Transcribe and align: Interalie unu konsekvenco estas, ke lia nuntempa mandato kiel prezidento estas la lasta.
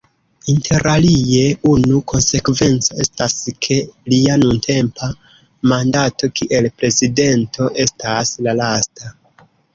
Interalie 0.51 1.41
unu 1.71 1.99
konsekvenco 2.11 2.97
estas, 3.03 3.35
ke 3.67 3.77
lia 4.15 4.39
nuntempa 4.45 5.11
mandato 5.75 6.31
kiel 6.41 6.71
prezidento 6.81 7.71
estas 7.87 8.35
la 8.49 8.59
lasta. 8.65 9.15